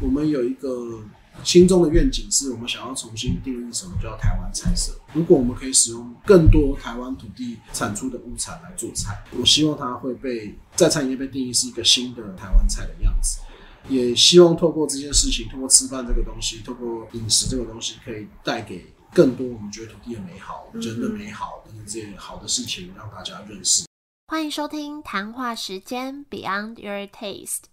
[0.00, 1.02] 我们有一个
[1.42, 4.92] 心中的愿景，是我们想要重新定义什么叫台湾菜色。
[5.12, 13.40] 如果我们可以使用更多台湾土地产出的物产来做菜，我希望它会被在餐饮业被定义是一个新的台湾菜的样子。
[13.88, 23.84] 也希望透过这件事情，透过吃饭这个东西，透过饮食这个东西，可以带给更多我们觉得土地的美好、人的美好等等这些好的事情，让大家认识。
[24.28, 27.64] 欢迎收听谈话时间 Beyond Your Taste。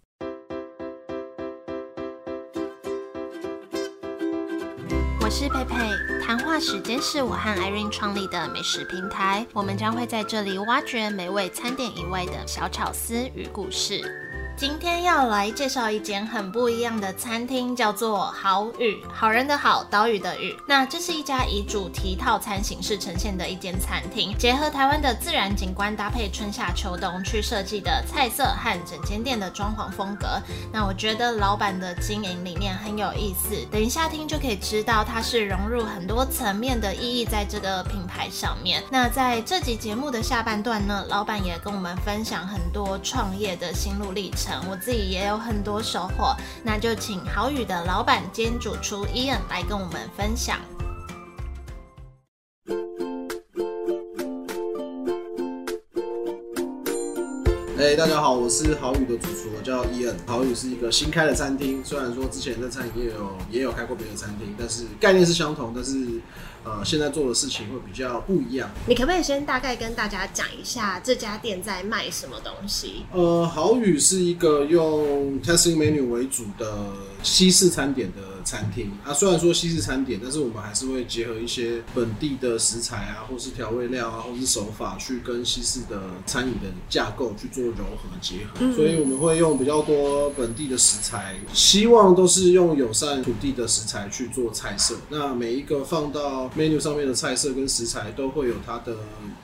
[5.26, 5.76] 我是佩佩，
[6.24, 14.25] 谈话时间是我和 Irene 创立的美食平台，我们将会在这里挖掘美味餐点以外的小巧思与故事。
[14.58, 20.56] 今天要来介绍一间很不一样的餐厅，叫做好雨，好人的好，岛屿的屿。
[20.66, 30.42] 那这是一家以主题套餐形式呈现的一间餐厅，结合台湾的自然景观，搭配春夏秋冬去设计的菜色和整间店的装潢风格。
[30.72, 38.82] 那我觉得老板的经营理念很有意思，等一下听就可以知道，它是融入很多层面的意义在这个品牌上面。
[38.90, 44.45] 那在这集节目的下半段呢，老板也跟我们分享很多创业的心路历程。
[44.70, 50.60] 我自己也有很多收获，那就请好宇的老板兼主厨 Ian 来跟我们分享。
[57.96, 60.16] 哎，大家好，我是好宇的主厨，我叫 Ian。
[60.26, 66.20] 好宇是一个新开的餐厅，虽然说之前在餐饮业有也有开过别的餐厅，但是概念是相同，但是。
[66.68, 68.68] 呃，现在做的事情会比较不一样。
[68.88, 73.06] 你可不可以先大概跟大家讲一下这家店在卖什么东西？
[73.12, 79.14] 呃，好宇是一个用 testing menu 为主的西式餐点的餐厅啊。
[79.14, 88.74] 虽然说西式餐点，但是我们还是会结合一些本地的食材啊，或是调味料啊，或是手法，去跟西式的餐饮的架构去做柔合结合。
[88.74, 94.96] 所以我们会用比较多本地的食材，希望都是用友善土地的食材去做菜色。
[95.10, 98.98] 那每一个放到 menu 上面的菜色跟食材都会有它的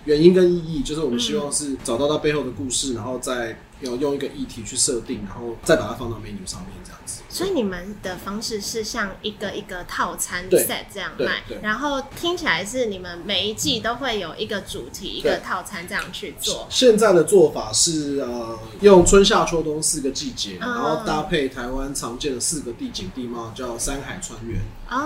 [0.06, 7.22] 原因跟意义，就是我们希望是找到它背后的故事，然后再要用一个议题去设定，然后再把它放到 menu 上面这样子。
[7.32, 16.68] 所以你们的方式是像一个一个套餐 set 这样卖，然后听起来是你们每一季都会有一个主题一个套餐这样去做。
[16.70, 24.60] 现在的做法是呃用春夏秋冬四个季节，然后搭配台湾常见的四个地景地貌，叫山海川原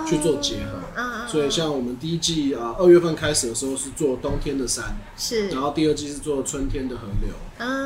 [0.07, 1.27] 去做结合。
[1.27, 7.29] 所以像我们第一季啊二月份开始的时候是做冬天的山，是，然后第二季是做春天的河流，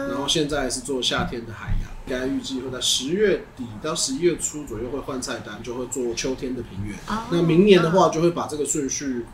[0.08, 1.99] 然后现在是做夏天的海洋。
[2.10, 6.98] 应该预计会在十月底到十一月初左右会换菜单，就会做秋天的平原。
[7.30, 9.26] 那明年的话，就会把这个顺序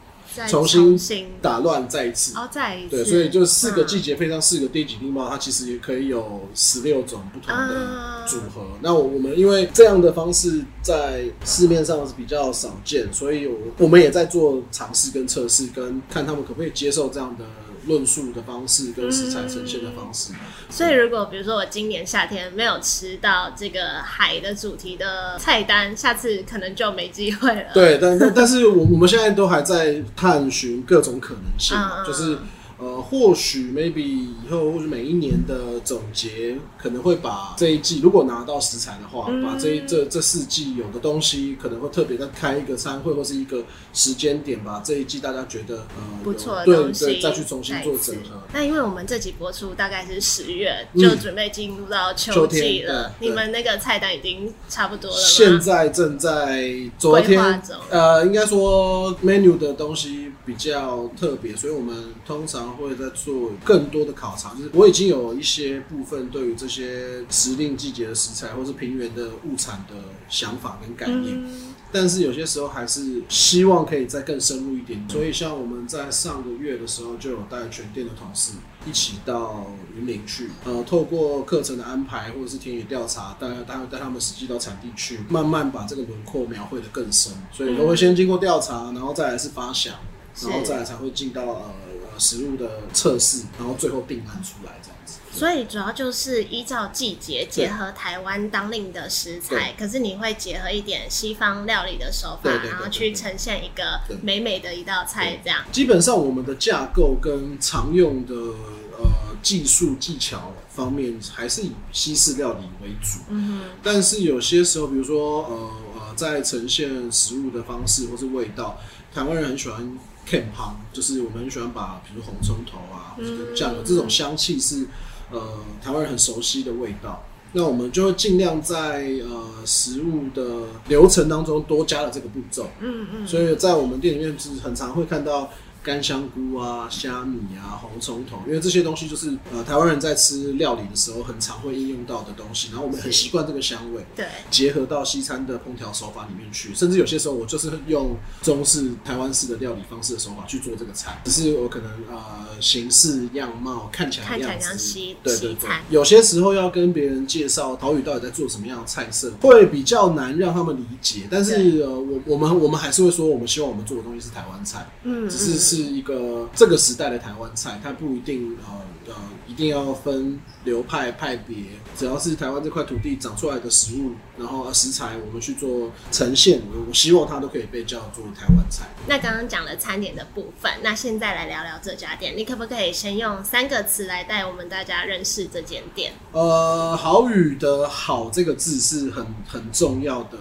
[0.50, 1.00] 重新
[1.42, 2.38] 打乱再一次。
[2.38, 2.98] 哦，再一次。
[2.98, 8.68] 对，所以就四个季节配上四个地级地貌，它其实也可以有十六种不同的组合。
[8.82, 17.46] 那我们因为这样的方式在市面上是比较少见，所以我我们也在做尝试跟测试，跟看他们可不可以接受这样的。
[17.86, 20.34] 论述的方式跟食材呈现的方式，
[20.70, 27.74] 所以如果比如说我今年夏天没有吃到这个海的主题的菜单，下次可能就没机会了。
[27.74, 32.38] 对，但但但是我我们现在都还在探寻各种可能性，就是。
[32.78, 43.64] 呃，或许 maybe 以后或者每一年的总结可能会把这一季，如果拿到食材的话，把这这这四季有的东西可能会特别再开一个餐会或是一个
[43.94, 44.82] 时间点吧。
[44.84, 48.42] 这一季大家觉得呃不错的东西，对对，再去重新做整合。
[48.52, 53.14] 那因为我们这集播出大概是十月，就准备进入到秋季了。
[53.22, 62.65] 你们那个菜单已经差不多了现在正在昨天呃，应该说 menu 的东西比较特别，所以我们通常。
[62.72, 69.96] 会在做更多的考察，就是我已经有一些部分对于这些时令季节的食材，或是平原的物产的
[70.30, 71.46] 想法跟概念，
[71.92, 75.04] 但是有些时候还是希望可以再更深入一点。
[75.10, 78.54] 所以像我们在上个月的时候，就有带全店的同事
[78.88, 87.32] 一起到云林去，呃，透过课程的安排或者是田野调查，带带带他们实际到产地去，慢慢把这个轮廓描绘的更深。
[87.52, 89.94] 所以都会先经过调查，然后再来是发想，
[90.42, 91.72] 然后再来才会进到呃。
[92.18, 95.20] 食物的测试，然后最后定案出来这样子。
[95.32, 105.66] 所以主要就是依照季节，结合台湾当令的食材，可是你会结合一点西方料理的手法，然后去呈现一个美美的一道菜这样。
[105.74, 113.20] 基本上我们的架构跟常用的呃技术技巧方面，还是以西式料理为主。
[113.28, 113.62] 嗯哼。
[113.84, 118.80] 但是有些时候，比如说呃呃，在呈现食物的方式或是味道，
[119.14, 119.98] 台湾人很喜欢。
[120.26, 123.16] Can 香就是我们很喜欢把，比如红葱头啊，
[123.56, 124.88] 酱油这种香气是
[125.32, 127.24] 呃台湾人很熟悉的味道。
[127.54, 132.70] 那我们就会尽量在呃食物的流程当中多加了这个步骤。
[132.80, 133.28] 嗯嗯。
[133.28, 135.50] 所以在我们店里面是很常会看到。
[135.86, 154.90] 干香菇啊、虾米啊、红葱头，因为这些东西就是呃台湾人在吃料理的时候很常会应用到的东西，然后我们很习惯这个香味，对，结合到西餐的烹调手法里面去，甚至有些时候我就是用中式、台湾式的料理方式的手法去做这个菜，只是我可能呃形式样貌看起来样子，
[155.22, 165.75] 对对对，有些时候要跟别人介绍岛屿到底在做什么样的菜色，会比较难让他们理解，但是呃我我们我们还是会说，我们希望我们做的东西是台湾菜，嗯，只是是。
[165.76, 169.14] 是一个这个时代的台湾菜，它不一定呃呃
[169.48, 171.58] 一定要分流派派别，
[171.98, 178.86] 只要是台湾这块土地长出来的食物，然后食材我们去做呈现，我希望它都可以被叫做台湾菜。
[179.08, 186.14] 那刚刚讲了餐点的部分，那现在来聊聊这家店，你可不可以先用三个词来带我们大家认识这间店？
[186.32, 190.38] 呃，好语的好这个字是很很重要的，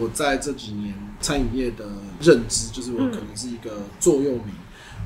[0.00, 1.84] 我在这几年餐饮业的
[2.20, 4.54] 认知，就是我可能是一个座右铭。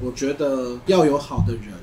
[0.02, 1.74] 我觉得要有好的人，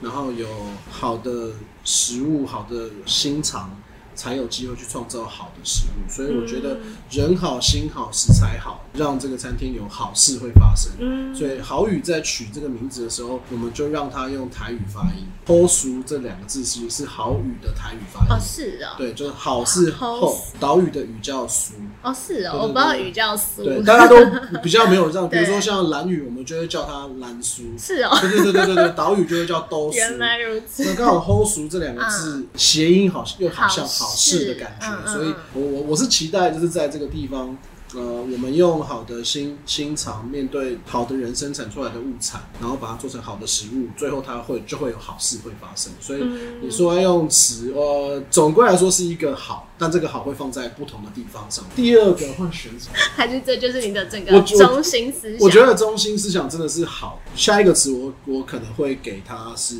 [0.00, 0.46] 然后有
[0.90, 1.50] 好的
[1.84, 3.70] 食物，好的心肠。
[4.14, 6.76] 才有机会去创造好的食物，所以我觉得
[7.10, 10.92] 人好心好食材好，让这个餐厅有好事会发生。
[10.98, 15.26] 嗯，所以好语在取这个名字的时候，我们就让他用台语发音。
[15.46, 18.26] 后熟这两个字其实是好语的台语发音。
[18.30, 21.74] 哦，是啊，对，就是好事后，岛屿的语叫熟。
[22.02, 23.64] 哦，是哦，我不知道语叫熟。
[23.64, 24.16] 对，大家都
[24.62, 27.62] 比较没有这样，比如说像蓝语，我们就会叫它蓝书。
[27.78, 29.96] 是哦，对对对对对对，岛屿就会叫都熟。
[29.96, 30.84] 原来如此。
[30.84, 33.82] 那刚好后熟这两个字谐音好像又好像。
[33.92, 37.56] 好事的感觉，所以我我我是期待，就是在这个地方。
[37.94, 45.92] 呃，我们用好的心心肠面对好的人生产出来的物产，然后把它做成好的食物，最后它会就会有好事会发生。
[46.00, 46.22] 所以
[46.62, 51.64] 你说要用词，呃，总归来说是一个好，但这个好会放在不同的地方上。
[51.76, 52.90] 第二个换选择？
[53.14, 55.46] 还是这就是你的整个中心思想？
[55.46, 57.20] 我觉得中心思想真的是好。
[57.34, 59.76] 下一个词，我我可能会给它是。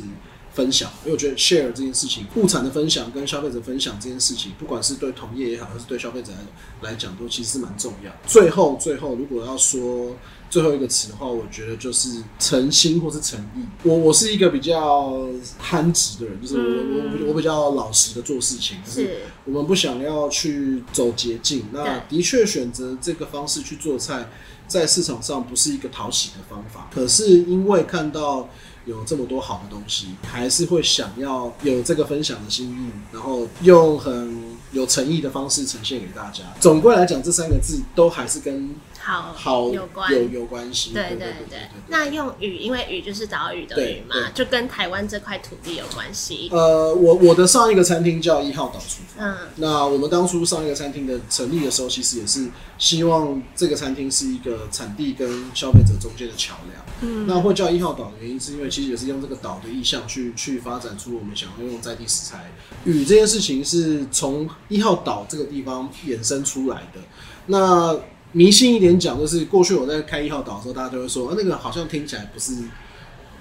[0.53, 8.11] 分享，因为我觉得 share 这件事情，物产的分享跟消费者分享这件事情，不管是对同业也好，还是对消费者来来讲，都其实蛮重要。
[8.27, 10.15] 最后，最后，如果要说
[10.51, 13.65] 最后一个词的话，我觉得就是诚心或是诚意。
[13.81, 15.27] 我我是一个比较
[15.57, 18.77] 憨直的人，就是我我我比较老实的做事情。
[18.85, 21.65] 是，我们不想要去走捷径。
[21.71, 24.29] 那的确选择这个方式去做菜，
[24.67, 26.89] 在市场上不是一个讨喜的方法。
[26.93, 28.47] 可是因为看到。
[28.85, 36.43] 有这么多好的东西，还是会想要有这个分享的心意，然后用很有诚意的方式呈现给大家。
[36.59, 38.73] 总归来讲，这三个字都还是跟。
[39.05, 40.93] 好，好有关有有关系。
[40.93, 46.47] 对对对，那用雨，因为雨就是岛屿的雨嘛，就跟台湾这块土地有关系。
[46.53, 49.27] 呃，我我的上一个餐厅叫一号岛厨房。
[49.27, 52.47] 嗯，那我们当初上一个餐厅的成立的时候，其实也是
[52.77, 56.81] 希望这个餐厅是一个产地跟消费者中间的桥梁。
[57.01, 62.49] 嗯，那会叫一号岛的原因，是因为其实也是用这个岛的意象去去发展出我们想要用在地食材。
[62.85, 67.01] 雨这件事情是从一号岛这个地方衍生出来的。
[67.45, 67.93] 那
[68.33, 72.51] 迷信一点讲，就是过去我在开一号岛的时候，大家都会说，啊，那个好像听起来不是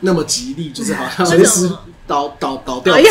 [0.00, 1.70] 那么吉利，就是好像随时
[2.06, 2.94] 倒倒倒掉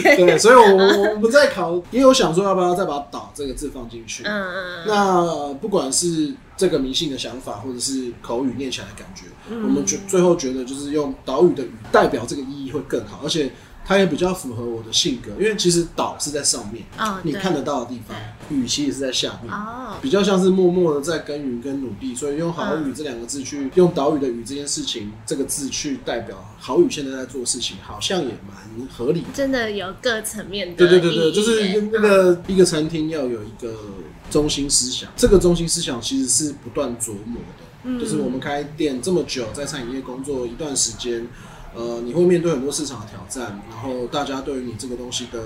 [0.00, 4.22] 对，所以，我我我们在考，也有想说要不要再把“岛”这个字放进去。
[4.24, 4.84] 嗯嗯。
[4.86, 13.50] 那不管是这个迷信的想法，或者是口语念起来的感觉，我们觉最后觉得就是用岛屿的语代表这个意义会更好，而且。
[13.88, 16.84] 它也比较符合我的性格，因为其实岛是在上面，
[17.22, 18.16] 你看得到的地方，
[18.50, 19.54] 雨其实是在下面，
[20.02, 29.22] 比较像是默默的在耕耘跟努力，所以用好雨这两个字去用岛屿的雨这件事情这个字去代表好雨现在在做事情，好像也蛮合理。
[29.32, 33.72] 真的有各层面的，对对对对，就是那个一个餐厅要有一个
[34.32, 37.40] 中心思想，这个中心思想其实是不断琢磨
[37.84, 41.24] 的，就是我们开店这么久，在餐饮业工作一段时间。
[41.76, 45.44] 呃，你会面对很多市场的挑战，然后大家对于你这个东西的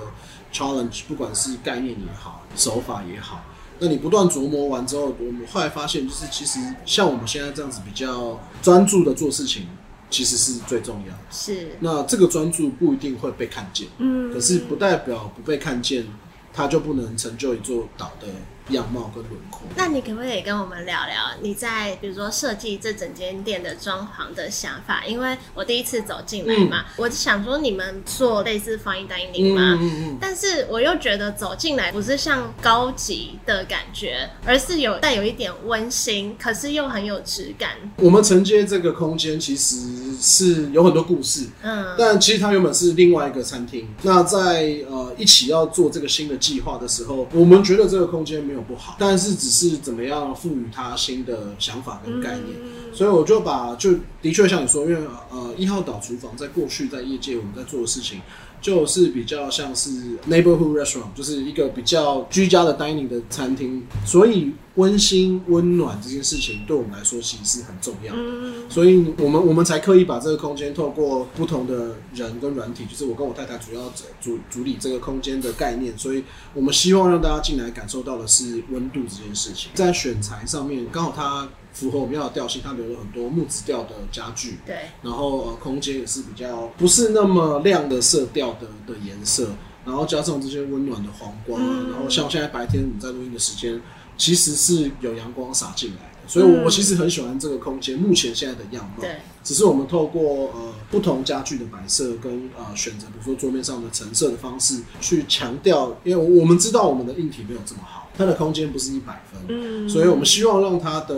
[0.53, 3.45] challenge，不管是概念也好，手法也好，
[3.81, 9.67] 那你不断琢磨完之后，我们后来发现，就是其实像我们现在这样子比较专注的做事情，
[10.09, 11.19] 其实是最重要的。
[11.33, 11.77] 是。
[11.81, 16.07] 那这个专注不一定会被看见，嗯，可是不代表不被看见，
[16.53, 18.29] 它就不能成就一座岛的。
[18.71, 25.05] 样貌跟轮廓，那你可不可以跟我们聊聊你在比如说设计这整间店的装潢的想法？
[25.07, 29.79] 因为我第一次走进来嘛，我想说你们做类似防疫单引领嘛，
[30.21, 37.71] 但是我又觉得走进来不是像高级的感觉，而是有带有一点温馨，可是又很有质感。
[37.97, 39.77] 我们承接这个空间，其实
[40.21, 43.89] 是有很多故事，嗯，但其实它原本是另外一个餐厅。
[44.03, 52.57] 那在呃一起要做这个新的计划的时候，我们觉得这个空间没有不好，但是只是怎么样赋予它新的想法跟概念。
[52.93, 55.01] 所以我就把就的确像你说，因为
[55.31, 58.21] 呃一号岛厨房在过去在业界我们在做的事情。
[58.61, 59.91] 就是比较像是
[60.29, 68.15] neighborhood restaurant，就是一个比较居家的 dining 的餐厅，所以温馨温暖这件事情对我们来说其实是很重要。
[68.15, 76.23] 嗯，所以我们我们才刻意把这个空间透过不同的人跟软体，就是我跟我太太主要主主理这个空间的概念，所以
[76.55, 79.71] 我们希望让大家进来感受到的是温度这件事情。
[79.75, 81.49] 在选材上面，刚好它。
[81.73, 89.51] 符合我们要的调性，它留了很多木质调的家具，对，然后呃空间也是比较不是那么亮的色调的的颜色，
[89.85, 91.61] 然后加上这些温暖的黄光，
[91.91, 93.81] 然后像现在白天我们在录音的时间，
[94.17, 108.09] 其实是有阳光洒进来的，所以我我其实很喜欢这个空间目前现在的样貌，对，只是我们透过呃不同家具的摆设跟呃选择，比如说桌面上的橙色的方式去强调，因为我们知道我们的硬体没有这么好。
[108.17, 111.17] 它的空间不是一百分，嗯，所以我们希望让它的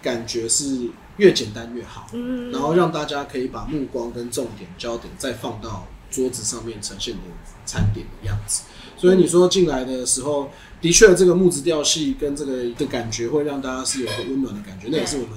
[0.00, 0.88] 感觉是
[1.18, 7.20] 越简单越好，嗯，然后让大家可以把目光跟重点焦点再放到桌子上面呈现的
[7.66, 8.62] 餐点的样子。
[8.96, 10.48] 所以你说进来的时候，
[10.84, 15.30] 的确这个木质调系跟这个的感觉会让大家是有一个温暖的感觉，那也是我们。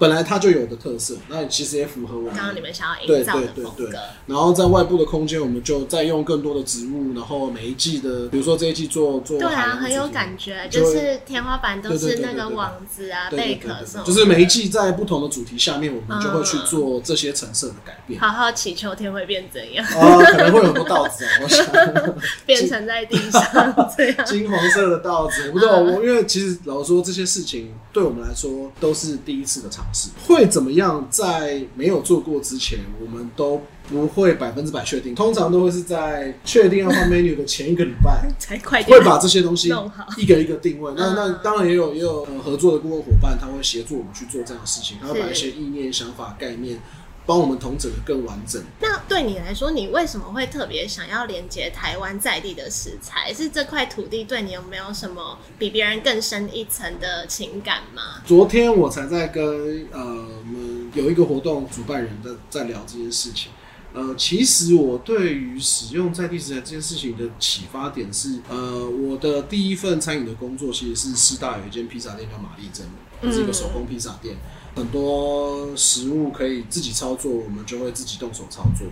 [0.00, 3.98] 本来它就有的特色，那其实也符合我们刚刚你们想要营造的风格。
[4.26, 14.04] 然后在外部的空间，我们就再用更多的植物，然后每一季的，比如说这一季做做，对啊，很有感觉，就是天花板都是那个网子啊、贝壳什么。
[14.04, 18.18] 就是每一季在不同的主题下面，我们就会去做这些成色的改变。
[18.18, 19.84] 好好祈求天会变怎样？
[19.84, 21.66] 啊，可能会有很多稻子啊，我想
[22.46, 25.50] 变成在地上这样金黄色的稻子。
[25.50, 29.84] 不知道我，因为其实老实说，这些事情对我们来说都是第一次的尝。
[30.26, 31.06] 会怎么样？
[31.10, 35.14] 在没有做过之前，我们都不会百分之百确定。
[35.14, 39.68] 通常都会是在确定要换 menu 的前一个礼拜 才快会把这些东西
[40.16, 40.92] 一个一个定位。
[40.96, 46.78] 那那当然也有也有合作的顾问伙伴，他会协助我们去做这样的事情，他会把一些意念、想法、概念。
[47.26, 48.62] 帮我们同整的更完整。
[48.80, 53.32] 那对你来说，你为什么会特别想要连接台湾在地的食材？
[53.32, 58.22] 是这块土地对你有没有什么比别人更深一层的情感吗？
[58.26, 59.44] 昨天我才在跟
[59.92, 63.50] 呃我们有一个活动主办人在在聊这件事情。
[63.92, 72.86] 呃，其实我对于使用在地食材这件事情的启发点是，呃，我的第一份餐饮的工作其实是师大有一间披萨店叫玛丽珍，
[73.32, 74.36] 是一个手工披萨店。
[74.74, 78.86] 很多食物可以自己操作，我们就会自己动手操作。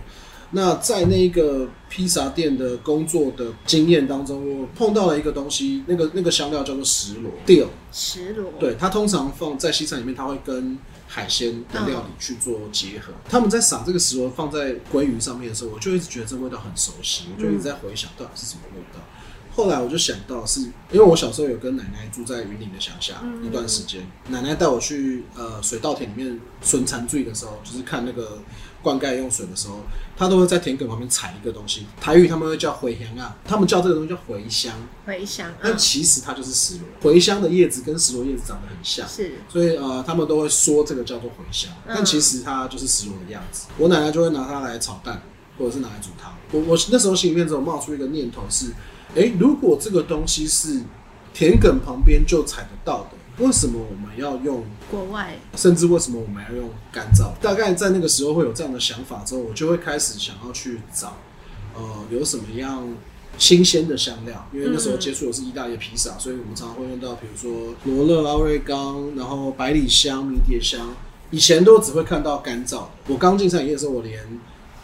[0.51, 7.31] 那在那个披萨店的工作的经验当中，我碰到了一个东西，那个那个香料叫做石螺。
[7.45, 7.67] dill。
[7.91, 8.51] 石螺。
[8.59, 10.75] 对，它通常放在西餐里面，它会跟
[11.07, 13.13] 海鲜的料理去做结合。
[13.29, 18.99] 他们在撒这个石螺放在鲑鱼上面的时候，我就一直觉得这味道很熟悉，我就一直在回想到底是什么味道。
[19.55, 28.39] 后来我就想到，是因为我小时候有跟奶奶住在云林的乡下一段时间，奶奶带我去呃水稻田里面损残醉的时候，就是看那个
[28.81, 29.81] 灌溉用水的时候，
[30.15, 34.73] 她都会在田埂旁边采一个东西，台语他们会叫茴香啊，他们叫这个东西叫茴香，
[35.05, 43.67] 茴香，但其实它就是石螺，茴香的叶子跟石螺叶子长得很像，是，所以呃他们都会说这个叫做茴香，但其实它就是石螺的样子。
[43.77, 45.21] 我奶奶就会拿它来炒蛋，
[45.57, 46.33] 或者是拿来煮汤。
[46.51, 48.67] 我我那时候心里面只有冒出一个念头是。
[49.15, 50.81] 哎，如果这个东西是
[51.33, 55.37] 田埂旁边就采得到的，为什么我们要用国外？
[55.55, 57.31] 甚至为什么我们要用干燥？
[57.41, 61.17] 大概在那个时候会有这样的想法之后，我就会开始想要去找，
[61.75, 62.87] 呃，有什么样
[63.37, 64.47] 新鲜的香料？
[64.53, 70.95] 因为那时候接触的是意大利披萨，所以我们常常会用到，比如说罗勒、奥瑞冈，然后百里香、迷迭香。
[71.31, 72.89] 以前都只会看到干燥的。
[73.07, 74.19] 我刚进餐饮业的时候，我连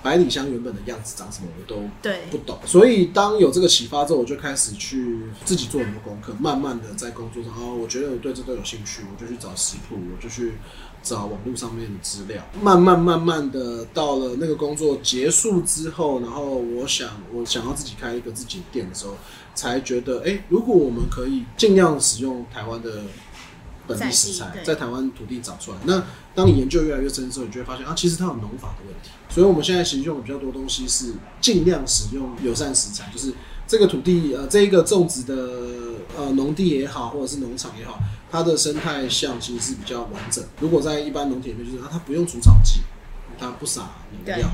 [0.06, 1.82] 百里香原本的样子长什么我都
[2.30, 10.54] 不懂，所以当有这个启发之后，我就开始去自己做很多功课，慢慢的在工作上，哦，我觉得我对这都有兴趣，我就去找食谱，我就去
[11.02, 19.16] 找网络上面的资料，慢慢慢慢的到了那个工作结束之后，然后我想我想要自己开一个自己的店的时候，
[19.56, 23.02] 才觉得，哎，如果我们可以尽量使用台湾的。
[23.88, 29.12] 本地食材在台湾土地长出来，那当你研究越来越深之后，你就会发现啊，其实它有农法的问题。
[29.30, 33.34] 所以我们现在其实用的比较多东西是尽量使用友善食材，就是
[33.68, 35.36] 这个土地呃，这一个种植的
[36.18, 38.00] 呃农地也好，或者是农场也好，
[38.32, 40.44] 它的生态相其实是比较完整。
[40.60, 42.82] 如果在一般农田里面，就是啊，它不用除草剂，
[43.38, 43.90] 它不撒
[44.26, 44.48] 农药，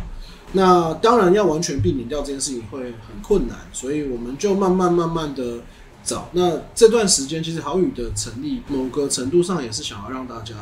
[0.53, 5.59] 那当然要完全避免掉这件事情会很困难，所以我们就慢慢慢慢的。
[6.03, 10.55] 找那这段时间，其实好雨的成立，某个程度上也是想要让大家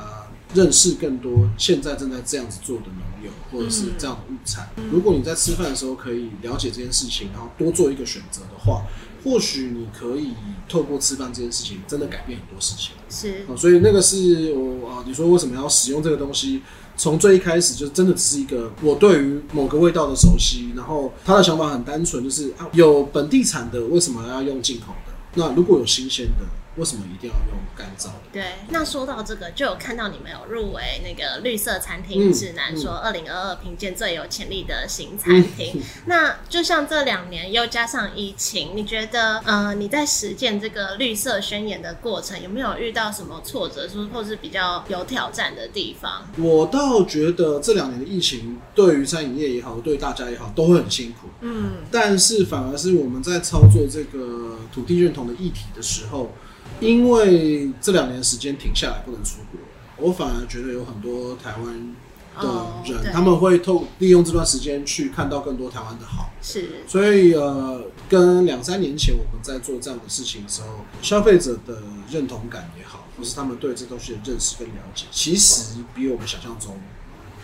[0.53, 4.69] 认识更多现在正在这样子做的农友，或者是这样的物产。
[4.91, 8.83] 如果你在吃饭的时候可以了解这件事情，然后多做一个选择的话，
[9.23, 10.33] 或许你可以
[10.67, 12.93] 透过吃饭这件事情，真的改变很多事情。
[13.09, 16.61] 是，所以那个是我啊，你说为什么要使用这个东西？
[16.97, 25.08] 从最一开始就真的只是一个我对于某个味道的熟悉，然后他的想法很单纯，就是啊，有本地产的，为什么要用进口的？
[25.35, 26.45] 那如果有新鲜的？
[26.79, 28.13] 为什么一定要用干燥的？
[28.31, 35.81] 对，那说到这个，就有看到你们有入围那个绿色餐厅指南，说二零二二评鉴最有潜力的新餐厅。
[36.05, 46.25] 那就像这两年又加上疫情，你觉得呃你在实践这个绿色宣言的过程，有没有遇到什么挫折，说或是比较有挑战的地方？
[46.37, 51.27] 我倒觉得这两年的疫情对于餐饮业也好，对大家也好，都会很辛苦。
[51.41, 56.31] 嗯，但是反而是我们在操作这个土地认同的议题的时候。
[56.79, 59.59] 因为这两年时间停下来不能出国，
[59.97, 61.95] 我反而觉得有很多台湾
[62.41, 66.29] 的人，他们会透利用这段时间去看到更多台湾的好。
[66.41, 76.79] 是，所以呃，跟两三年前我们在做这样的事情的时候，消费者的认同感也好，或是他们对这东西的认识跟了解，其实比我们想象中。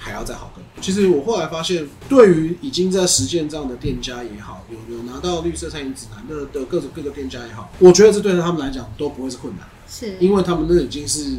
[0.06, 0.84] 还要再好更多。
[0.84, 11.38] 其实我后来发现，对于已经在实践这样的店家也好，有有拿到绿色餐饮指南的的各种各个店家也好，我觉得这对他们来讲都不会是困难，是因为他们那已经是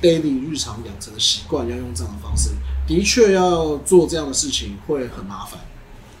[0.00, 2.50] daily 日常养成的习惯，要用这样的方式。
[2.86, 5.58] 的确要做这样的事情会很麻烦，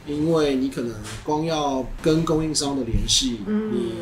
[0.08, 3.92] 因为你可能光要跟供应商的联系，你。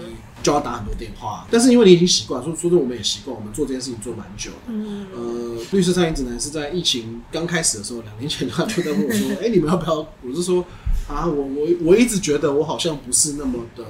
[0.43, 4.51] 就要打很多电话，但是因为你已经习惯，说说真，我们也习惯，我们做这件事情做蛮久。
[4.67, 10.65] 嗯，呃，律师餐饮指南是在疫情刚开始的时候，两年前他就在问我说：“哎，你们要不要？”我是说
[11.09, 13.85] ：“啊，我我我一直觉得我好像不是那么的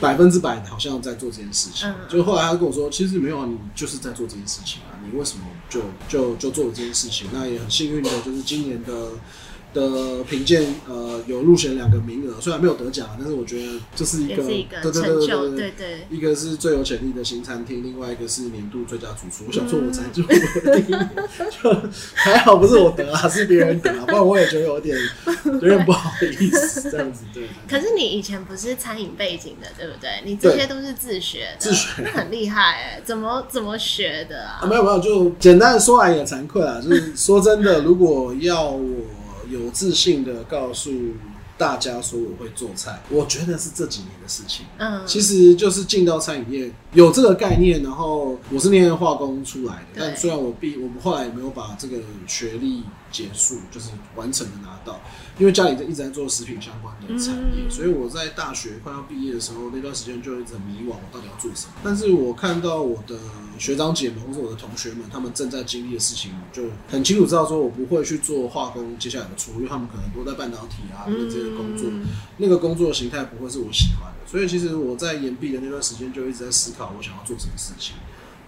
[0.00, 7.28] 百分之百，好像在做这件事情。”就后来他跟我说：“其实没有啊，你就是在做这件事情啊，你为什么就就就做了这件事情？
[7.32, 8.92] 那也很幸运的，就是今年的。”
[9.72, 19.44] 的评鉴呃有入选两个名额，虽然没有得奖，但是我觉得这是一个对对对对对对，一个是最有潜力的新餐厅，另外一个是年度最佳主厨。
[19.46, 20.96] 我想说我才就第一，
[21.62, 24.96] 就还好不是我得啊，是别人得啊，不然我也觉得有点
[25.44, 27.24] 有点不好意思这样子。
[27.32, 27.48] 对。
[27.68, 30.10] 可是你以前不是餐饮背景的，对不对？
[30.24, 34.66] 你这些都是自学，自学 很厉害哎，怎么怎么学的啊？
[34.68, 38.82] 没有没有，就简单的说来也惭愧啊，就是说真的，如果要我。
[39.52, 40.90] 有自信的告诉
[41.62, 44.66] 大家说我会做菜，我觉得是这几年的事情。
[44.78, 54.98] 嗯，其实就是进到餐饮业有这个概念，然后我是念化工出来的，但虽然我毕我们后来也没有把这个学历结束，就是完成的拿到。
[55.38, 61.72] 因为家里在一直在做食品相关的产业，所以我在大学快要毕业的时候，那段时间就一直很迷惘，我到底要做什么？
[61.82, 63.16] 但是我看到我的
[63.58, 71.90] 学长姐们或者我的同学们，他们正在经历的事情，就很清楚知道说，我不会去做化工接下来的出路，因为他们可能都在半导体啊这些工作，
[72.38, 74.30] 那个工作形态不会是我喜欢的。
[74.30, 77.94] 所以其实我在延毕的那段时间，就一直在思考我想要做什么事情。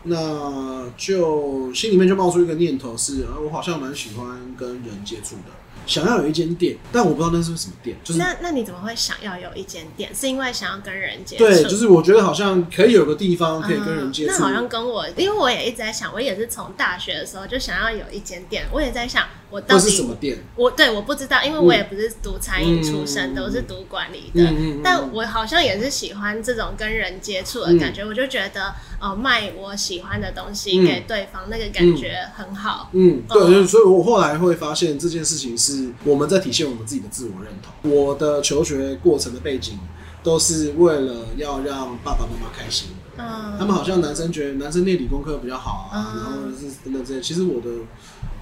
[0.05, 5.53] 那就心里面就冒出一个念头是，啊，我好像蛮喜欢跟人接触的。
[5.87, 7.95] 想要有一间店，但我不知道那是什么店。
[8.03, 10.15] 就是那那你怎么会想要有一间店？
[10.15, 11.45] 是因为想要跟人接触？
[11.45, 14.33] 对，就是我觉得好像可以有个地方可以跟人接触。
[14.33, 18.65] 那好像跟我，因为我也一直在想，我也是从大学的时候就想要有一间店。
[18.73, 20.39] 我也在想，我到底是什么店？
[20.57, 24.81] 我对我不知道，因为我也不是读餐饮出身，的，我是读管理的。
[24.83, 28.05] 但我好像也是喜欢这种跟人接触的感觉。
[28.05, 32.91] 我就觉得，哦，卖我喜欢的东西给对方，那个感觉很好。
[32.93, 35.75] 嗯，对，所以我后来会发现这件事情是。
[35.75, 37.91] 是我们在体现我们自己的自我认同。
[37.91, 39.79] 我的求学过程的背景
[40.23, 42.91] 都是为了要让爸爸妈妈开心。
[43.17, 47.21] 嗯，他们好像男生觉得男生念理工科比较好啊，然后是等等这些。
[47.21, 47.71] 其实我的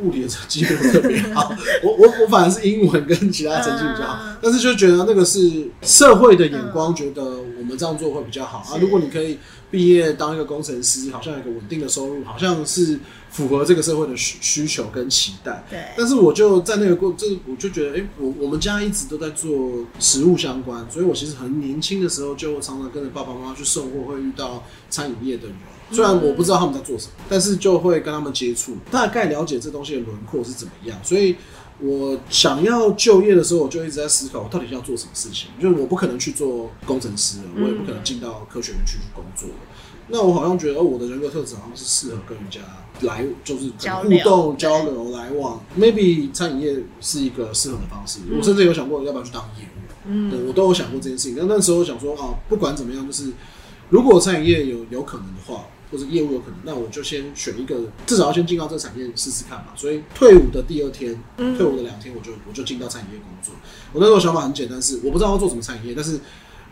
[0.01, 4.19] 物理的成绩没有特别好， 我我我反而是英文跟其他成绩比较好。
[4.41, 8.79] 但是就觉得那个是社会的眼光，觉得我们这样做会比较好啊。
[8.81, 9.39] 如果你可以
[9.71, 12.99] 毕业当一个工程师，好像有一个稳定的收入，好像是。
[13.33, 15.83] 符合这个社会的需需求跟期待，对。
[15.97, 25.57] 但是我就在那个过，这我就觉得，哎，我我们家一直都在做食物相关，所以我其实很年轻的时候就常常跟着爸爸妈妈去送货，会遇到餐饮业的人。
[25.93, 30.99] 虽然我不知道他们在做什么，但是就会跟他们接触，大概了解这东西的轮廓是怎么样。
[31.05, 31.37] 所以
[31.81, 35.51] 我想要就业的时候，我就一直在思考，我到底要做什么事情。
[35.61, 39.55] 就是我不可能去做工程师，我也不可能进到科学园区去工作了。
[40.09, 42.61] 那我好像觉得，我的人格特质好像是适合跟人家
[43.03, 43.71] 来，就是
[44.03, 45.61] 互动、交流、来往。
[45.79, 48.19] Maybe 餐饮业是一个适合的方式。
[48.37, 51.37] 我甚至有想过要不要去当业务，嗯，我都有想过这件事情。
[51.39, 53.33] 但那时候想说，啊，不管怎么样，就是
[53.89, 59.67] 如果餐饮业有有可能的话，或者业务有可能，那我就先选一个，至少要先进到这个产业试试看嘛。
[59.77, 63.55] 所以退伍的第二天，退伍的两天，我就我就进到餐饮业工作。
[63.93, 66.19] 我那时候想法很简单，是我不知道要做什么餐饮业，但是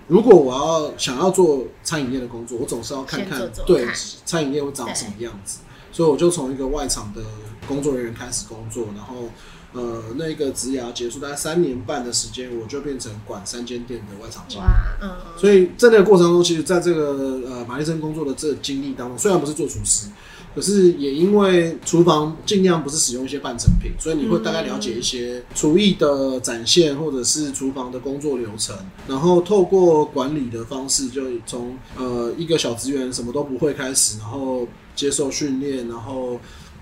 [0.08, 3.86] 如果我要想要做餐饮业的工作，我总是要看看对
[4.24, 5.58] 餐饮业会长什么样子。
[5.92, 7.20] 所以我就从一个外场的
[7.66, 9.30] 工作人员开始工作，然后。
[9.72, 14.64] 呃，那个职涯结束大概三年半的时间，我就变成管三间店的外场经理。
[15.00, 20.08] 嗯，所以在那个过程中，其实在这个呃马丽生工作的这经历当中，虽然不是做厨师，
[20.56, 36.40] 可是也因为厨房尽量不是使用一些半成品，所以你会大概了解一些厨艺的展现，或者是厨房的工作流程，然后透过管理的方式，就从呃一个小职员什么都不会开始，然后接受训练，然后。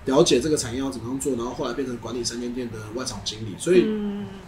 [0.09, 3.85] 了解这个产业要怎么样做，然后后来变成管理三间店的外场经理，所以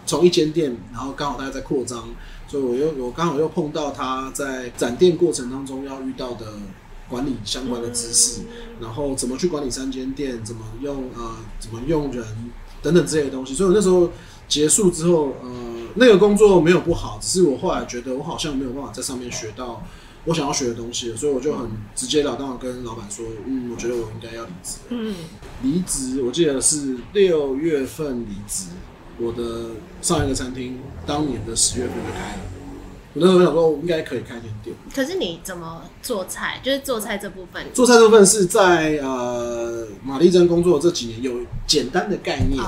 [0.04, 2.08] 从一间店，然后刚好大家在扩张，
[2.48, 6.46] 所以我又我刚好又碰到他在展店过程当中要遇到的
[7.08, 8.42] 管理相关的知识，
[8.80, 12.24] 然后怎么去管理三间店，怎么用呃怎么用人
[12.82, 14.10] 等等这些东西，所以我那时候
[14.48, 15.50] 结束之后，呃
[15.94, 19.82] 那个工作没有不好，只是我后来觉得我好像没有办法在上面学到。
[20.24, 24.78] 我想要学的东西，所以我就很直截了当的跟老板说，嗯，我觉得我应该要离职。
[24.88, 25.14] 嗯，
[25.62, 28.66] 离职，我记得是六月份离职，
[29.18, 32.38] 我的上一个餐厅当年的十月份就开了。
[33.14, 34.74] 我那时候想说，我应该可以开间店。
[34.94, 36.60] 可是你怎么做菜？
[36.62, 37.62] 就是做菜这部分。
[37.74, 42.62] 做菜这部分是在呃玛丽珍工作这几年有简单的概念，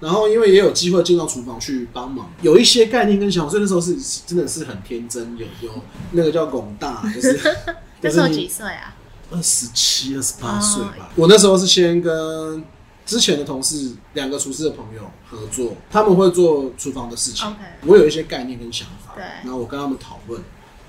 [0.00, 3.50] 然后因为也有机会进到厨房去帮忙，有一些概念跟想法。
[3.50, 5.72] 所以那时候是真的是很天真，有有
[6.12, 7.40] 那个叫拱大，就是
[8.00, 8.94] 那时候几岁啊？
[9.30, 11.10] 二十七、二十八岁吧。
[11.16, 12.64] 我那时候是先跟。
[13.08, 17.50] 之前的同事，两个厨师的朋友合作，他们会做厨房的事情。
[17.86, 20.38] 我有一些概念跟想法，然后我跟他们讨论，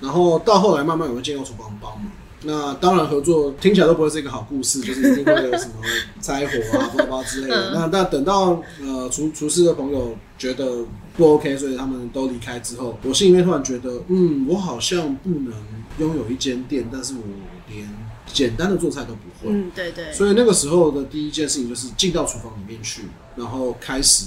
[0.00, 2.12] 然后到后来慢慢也会进到厨房帮忙。
[2.42, 5.74] 那当然合作听起来都不会是一个好故事，就是一定会有什么
[6.18, 7.72] 灾火啊、包包之类的。
[7.74, 10.84] 那那等到呃厨厨师的朋友觉得
[11.16, 15.52] 不 OK，所以他们都离开之后，我心里面突然觉得，嗯，我好像不能
[15.98, 17.20] 拥有一间店，但是我
[17.68, 17.88] 连。
[18.32, 23.02] 简单的做菜都不会，嗯，对对，所以那个时候的第一件事情就是进到厨房里面去，
[23.34, 24.26] 然后开始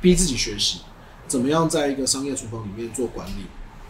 [0.00, 0.80] 逼自己学习
[1.28, 3.44] 怎么样在一个商业厨房里面做管理，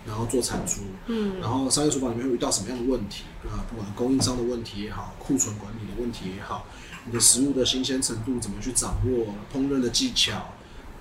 [0.07, 3.65] 然后做产出，嗯，然后商业厨房里面会遇到什么样的问题啊？
[3.71, 6.67] 不管供应商的问题也好，库存管理的问题也好，
[7.07, 10.53] 你的食物的新鲜程度怎么去掌握，烹饪的技巧，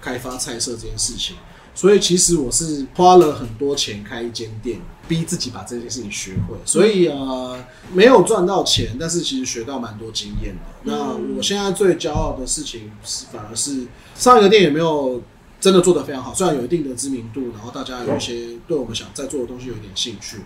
[0.01, 1.35] 开发菜色这件事情。
[1.75, 6.55] 所以其实我是花了很多钱开一间店，逼自己把这件事情学会。
[6.65, 10.61] 所以呃，没有赚到钱，但是其实学到蛮多经验的。
[10.83, 15.19] 那我现在最骄傲的事情是，反而是上一个店也没有
[15.63, 20.39] 真的做得非常好，虽然有一定的知名度，然后大家有一些对我们想在做的东西有一点兴趣。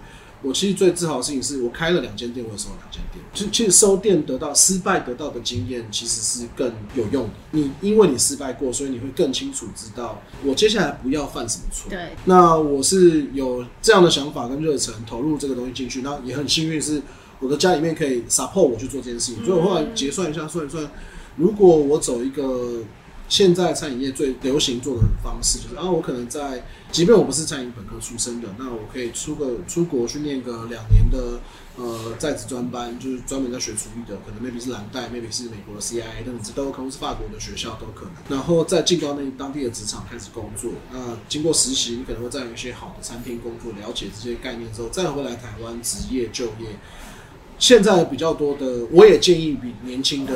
[0.43, 3.25] 我其实最自豪的事情是我开了两间店，我也收了两间店。
[3.33, 7.31] 其实，其实收店得到失败得到的经验，其实是更有用的。
[7.49, 11.89] 你因为你失败过，所以你会更清楚知道我接下来不要犯什么错。
[11.89, 12.09] 对。
[12.25, 17.01] 那我是有这样的想法跟热忱投入这个东西进去，那也很幸运是
[17.39, 19.43] 我的家里面可以 support 我去做这件事情。
[19.43, 20.87] 所以我后来结算一下，算一算，
[21.37, 22.83] 如果我走一个。
[23.29, 31.41] 现在餐饮业最流行做的方式就是啊，我可能在，即便我不是餐饮本科出身的，那我可以出个出国去念个两年的
[31.75, 38.13] 呃在职专班，就是专门在学厨艺的，可能 maybe 是蓝带，maybe 是美国的 CIA 等等，这都可能是法国的学校都可能。
[38.29, 46.79] 然后再进到那当地的职场开始工作，那经过实习，你可能会在一些好的餐厅工作，了解这些概念之后，再回来台湾职业就业。
[47.59, 50.33] 现在比较多的，我也建议比年轻的。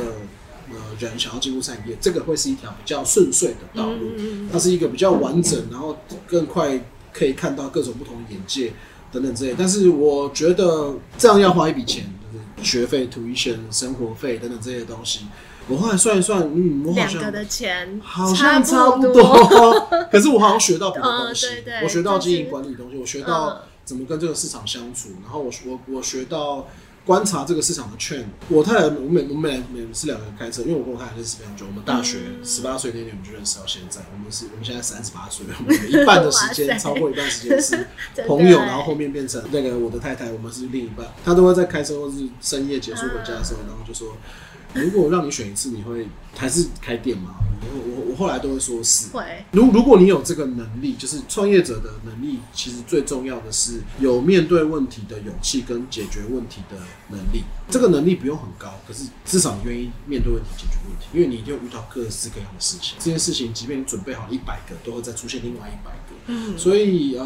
[0.73, 4.11] 呃，人想要进入餐饮业，这个会是一条比较顺遂的道路。
[4.51, 6.79] 它是一个比较完整，然后更快
[7.13, 8.73] 可以看到各种不同的眼界
[9.11, 9.55] 等等之类。
[9.57, 15.25] 但是我觉得这样要花一笔钱，就是学费、tuition、生活费等等这些东西。
[15.67, 19.87] 我后来算一算，嗯，我好像两个的钱好像差不多。
[20.11, 21.47] 可是我好像学到别的东西，
[21.83, 26.67] 我学到经营管理东西，我学到怎么跟这个市场相处，然后我我我学到。
[27.05, 37.87] 观察这个市场的 trend，我太太，我每我们每每是两个人开车，因为我跟我太太认识非常久，我们大学十八岁那年我们就认识到现在，我们是我们现在三十八岁，我们一半的时间超过一半时间是
[38.27, 44.15] 朋友，然后后面变成那个我的太太，我们是另一半，她都会在开车或是深夜结束回家的时候，然后就说。
[44.73, 47.35] 如果让你选一次，你会还是开店吗？
[47.63, 49.09] 我我我后来都会说是。
[49.11, 49.23] 会。
[49.51, 56.77] 如如果你有这个能力，就是创业者的能力，其实最重要的是有面对问题的勇气跟解决问题的
[57.09, 57.43] 能力。
[57.69, 62.97] 这个能力不用很高，可是至少你愿意面对问题、解决问题，因为你一定会遇到各式各样的事情。
[62.99, 65.97] 这件事情，即便你准备好一百个，都会再出现另外一百个。
[66.27, 67.25] 嗯，所以呃，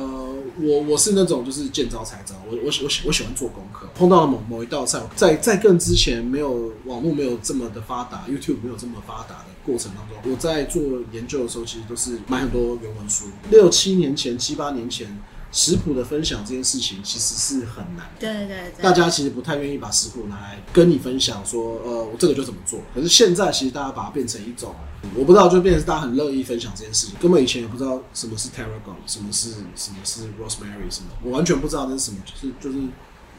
[0.60, 3.88] 我我是那种就是见招拆招，我我我喜我喜欢做功课。
[3.96, 10.81] 碰到了某某一道菜，在在更之前没有网络没有这么的发达，YouTube 没有这么发达的过程当中，我在做
[11.12, 13.25] 研究的时候，其实都是买很多原文书。
[13.49, 15.17] 六七年前、七八年前。
[15.51, 22.81] 食谱的分享这件事情其实是很难，对对对，大家其实不太愿意把食谱拿来跟你分享，说呃我这个就怎么做。
[22.93, 24.75] 可是现在其实大家把它变成一种，
[25.15, 27.15] 我不知道就变成大家很乐意分享这件事情。
[27.21, 32.86] 根本以前也不知道什么是 Tarragon，什么是什么是 Rosemary 什么，我完全不知道那是什么，就是就是。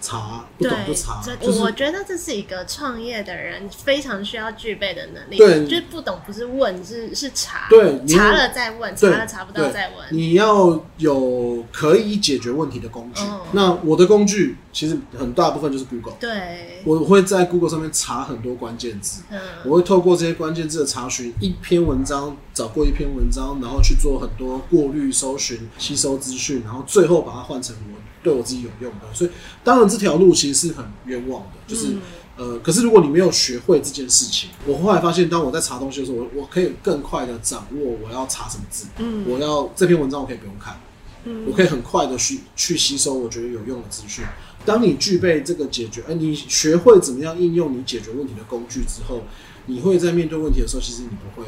[0.00, 1.22] 查不懂就查，
[1.60, 5.36] 我觉得这是一个创业的人非常需要具备的能力。
[5.36, 7.66] 对，就是不懂不是问，是是查。
[7.68, 10.06] 对，查了再问，查了查不到再问。
[10.10, 13.22] 你要有可以解决问题的工具。
[13.52, 16.14] 那我的工具其实很大部分就是 Google。
[16.20, 19.22] 对，我会在 Google 上面查很多关键字。
[19.30, 27.96] 嗯，我会透过这些关键字的查询，一篇文章找过一篇文章，然后去做很多过滤、搜寻、吸收资讯，然后最后把它换成我。
[28.26, 29.30] 对我自己有用的，所以
[29.62, 31.94] 当然这条路其实是很冤枉的，就是
[32.36, 40.76] 呃，可是如果你没有学会这件事情，我后来发现，当我在查东西的时候，我我可以更快的掌握我要查什么字，嗯，我要这篇文章我可以不用看，
[41.22, 44.24] 嗯，我可以很快的去去吸收我觉得有用的资讯。
[44.64, 49.22] 当你具备这个解决，哎，你学会怎么样应用你解决问题的工具之后，
[49.66, 51.46] 你会在面对问题的时候，其实你不会。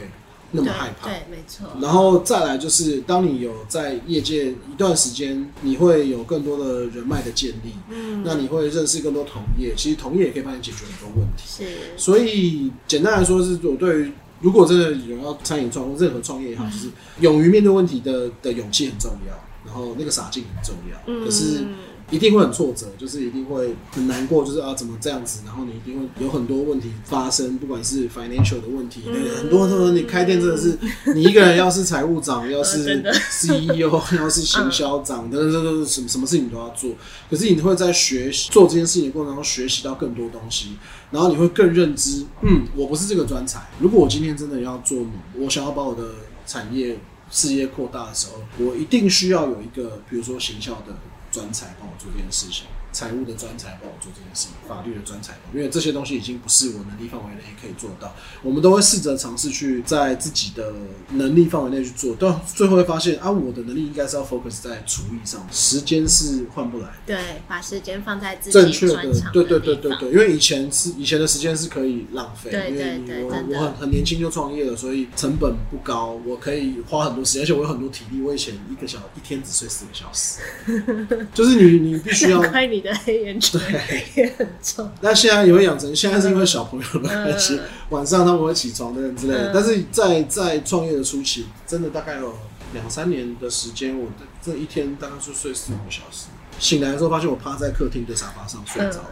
[0.51, 1.67] 那么害怕，对，没错。
[1.81, 11.45] 然后再来就是，当你有在业界一段时间，你会有更多的人脉的建立，嗯，那你会认识更多同业，其实同业也可以帮你解决很多问题。
[11.47, 11.65] 是，
[11.97, 16.89] 所以简单来说，是我对于如果真的有要餐饮创任何创业也好，就是
[17.21, 19.35] 勇于面对问题的的勇气很重要，
[19.67, 20.99] 然后那个傻劲很重要。
[21.07, 21.65] 嗯，可是。
[22.11, 25.41] 一定会很挫折，就是一定会很难过，就是啊怎么这样子？
[25.45, 29.03] 然后你一定会有很多问题发生，不管是 financial 的问题，
[29.37, 30.79] 很多都你开店真的是
[31.15, 36.93] 你一个人，要是财务长，要是 CEO， 要是行销长，等等等等，什么什么事情都要做。
[37.29, 40.79] 可是你会在学习做这件事情的过程中学习到更多东西，
[41.11, 43.61] 然后你会更认知，嗯，我不是这个专才。
[43.81, 45.05] 如果我今天真的要做，
[45.37, 46.03] 我想要把我的
[46.47, 46.99] 产业
[47.31, 50.97] 事业扩大的时候，我一定需要有一个，比如说行销的。
[51.31, 52.67] 专才帮我做这件事情，
[52.99, 58.13] 财务的专才帮我做这件事情，法律的专才，因为这些东西已经不是我能力范围内可以做到。
[58.43, 60.73] 我们都会试着尝试去在自己的
[61.11, 66.89] 能力范围内去做，但最后会发现啊，我的能力应该是要 focus 在厨艺上，时间是换不来。
[67.07, 78.21] 对，把时间放在自己正确的，对对对对对，因为以前是以前的时间是可以浪费，对对对，我我很很年轻就创业了，所以成本不高，我可以花很多时间，而且我有很多体力。
[78.23, 80.41] 我以前一个小一天只睡四个小时。
[81.33, 82.41] 就是你，你必须要
[82.95, 84.91] 黑眼圈，对，也很重。
[85.01, 89.53] 那现在也会养成，现在是因为小朋友的关系，晚上他们会起床的之类的。
[89.53, 92.35] 但是在在创业的初期，真的大概有
[92.73, 94.09] 两三年的时间，我
[94.43, 96.27] 这一天大概是睡四五个小时，
[96.59, 99.05] 醒来的时候发现我趴在客厅的沙发上睡着。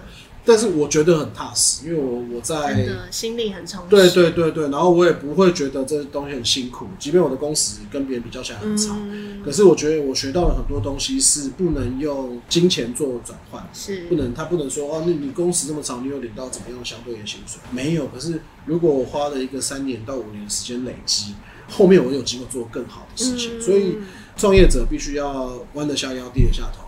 [0.46, 3.90] 但是我觉得很踏实，因为我我在心力很充实。
[3.90, 8.96] 对对对对，然后我也不会觉得这东西很辛苦，即便我的工时跟别人比较起来很长，
[9.44, 17.60] 可是我觉得我学到了很多东西是不能用金钱做转换，是不能他不能说哦，那你工时这么长，你有领到怎么样相对的薪水？
[17.72, 18.06] 没有。
[18.06, 21.34] 可是如果我花了一个三年到五年时间累积，
[21.68, 23.60] 后面我有机会做更好的事情。
[23.60, 23.98] 所以
[24.36, 26.84] 创业者必须要弯得下腰，低得下头，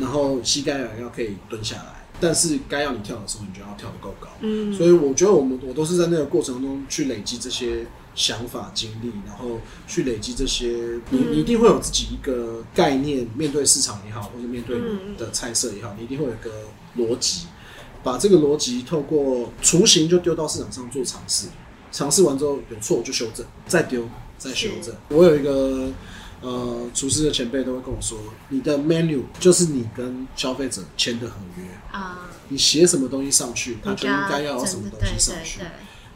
[0.00, 1.97] 然后膝盖要可以蹲下来。
[2.20, 4.28] 但是该要你跳的时候，你就要跳得够高。
[4.40, 11.00] 嗯，所以我觉得我们我都是在那个过程中去累积这些想法、经历，然后去累积这些。
[11.10, 14.80] 你你一定会有自己一个概念，面对市场也好，或者面对
[15.16, 16.50] 的菜色也好，你一定会有一个
[16.96, 17.46] 逻辑。
[18.02, 21.46] 把这个逻辑透过雏形就丢到市场上做尝试，
[21.92, 24.94] 尝试完之后有错就修正，再丢再修正。
[25.08, 25.88] 我有一个。
[26.40, 32.28] 呃，厨师的前辈都会跟我说，你的 menu 就是你跟消费者签的合约啊。
[32.48, 35.60] 你写什么东西上去，他就应该要有什么东西上去。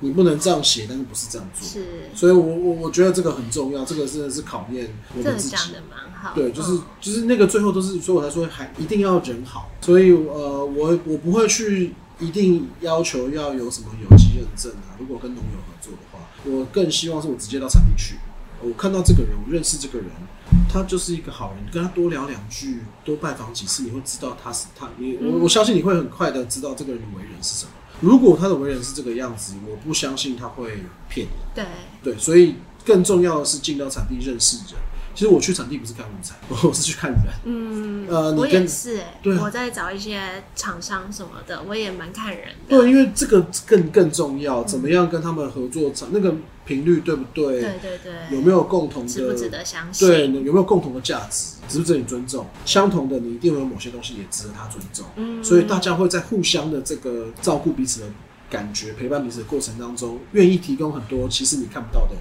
[0.00, 1.68] 你不能这样写，但是不是这样做。
[1.68, 5.54] 是，所以我我我觉得这个很重要，这个真的是考验我们自己。
[5.54, 6.32] 讲的蛮好。
[6.34, 9.70] 对，就是就是那个最后都是，所以我才说还一定要人好。
[9.80, 14.96] 所以呃，我我不会去一定要求要有什么有机认证啊。
[14.98, 18.16] 如果跟农友合作的话，我更希望是我直接到产地去。
[18.62, 20.08] 我看到这个人，我认识这个人，
[20.68, 21.64] 他就是一个好人。
[21.72, 24.88] 跟他多聊两句，多拜访几次，你会知道他是他。
[24.96, 27.72] 你我我相信你会很快的知道这个人的为人是什么。
[28.00, 31.32] 如果他的为人是这个样子，我不相信他会骗你。
[31.54, 31.64] 对
[32.02, 34.82] 对，所以更重要的是进到产地认识人，
[35.14, 37.20] 其实我去场地不是看物材， 我是去看人。
[37.44, 42.76] 嗯，呃，我也是哎，对，我在找一些厂商什么的，我也蛮看人的。
[42.78, 47.60] 对，因为这个更更重要，怎么样跟他们合作，那个频率对不对？
[47.60, 49.08] 对对对，有没有共同的？
[49.08, 50.08] 值不值得相信？
[50.08, 51.56] 对，有没有共同的价值？
[51.68, 52.46] 值不值得你尊重？
[52.64, 55.04] 相同的，你一定会有某些东西也值得他尊重。
[55.16, 58.06] 嗯，所以大家会在互相的这个照顾彼此的
[58.50, 62.16] 感觉、陪伴彼此的过程当中，愿意提供很多其实你看不到的。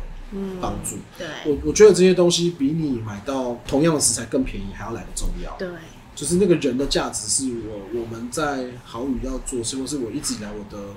[0.61, 5.55] 帮助，对我我觉得这些东西比你买到同样的食材更便宜还要来的重要。
[5.57, 5.67] 对，
[6.15, 10.93] 就是那个人的价值是我我们在好语要做，是不是我一直以来我的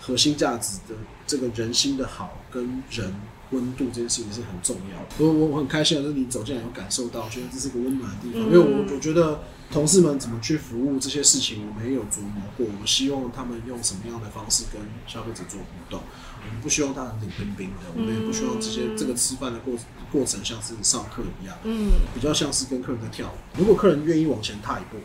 [0.00, 0.94] 核心价值的
[1.26, 3.14] 这个人心的好跟人
[3.50, 5.24] 温度这件事情是很重要的。
[5.24, 9.40] 我我我很开心，就是你走进来有感受到，觉得这是个温暖的地方，因为我我觉得。
[9.72, 12.66] 同事们怎么去服务这些事情，我们也有琢磨过。
[12.66, 16.00] 我们希望他们用什么样的方式跟消费者做互动。
[16.46, 19.74] 我们不希望他很冷冰冰的，我们也不希望这些这个吃饭的过
[20.12, 23.58] 过程像是上课一样，嗯，比较像是跟客人在跳舞。
[23.58, 24.98] 如果客人愿意往前踏一步，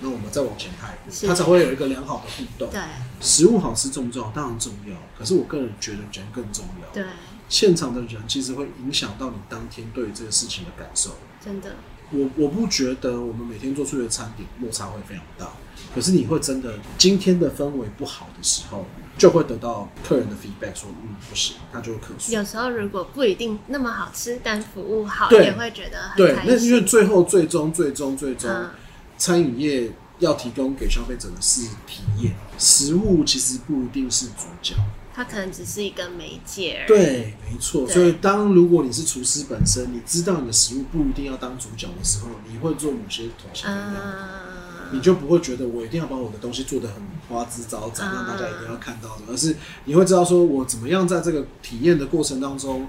[0.00, 2.70] 那我们再往前踏一步，他才会有一个良好的互动。
[2.70, 2.80] 对，
[3.20, 4.30] 食物好吃重不重要？
[4.30, 4.96] 当然重要。
[5.18, 6.88] 可是我个人觉得人更重要。
[6.92, 7.04] 对，
[7.48, 11.16] 现场的人其实会影响到你当天对这个事情的感受。
[11.44, 11.76] 真的。
[12.10, 15.50] 我我不觉得我们每天做出的餐点落差会非常大，
[15.94, 18.84] 可是你会真的今天的氛围不好的时候，
[19.16, 22.32] 就会得到客人的 feedback 说嗯不行，那就会客诉。
[22.32, 26.36] 有时候如果不一定那么好吃，但服务好也会觉得很对。
[26.44, 28.50] 那因为最后最终最终最终，
[29.16, 34.74] 餐饮业要提供给消费者的是体验，食物其实不一定是主角。
[35.16, 36.84] 它可能只是一个媒介。
[36.88, 37.86] 对，没错。
[37.86, 43.68] 所以，当如果你是厨师本身，你知道你的食物不一定要当主角的时候，你会做某些妥协
[44.94, 46.96] 你就不会觉得我一定要把我的东西做得很
[47.28, 49.54] 花枝招展，让大家一定要看到的，而是
[49.84, 52.86] 你会知道说我怎么样在这个体验的过程当中。